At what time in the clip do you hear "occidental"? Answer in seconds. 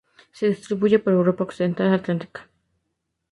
1.43-1.93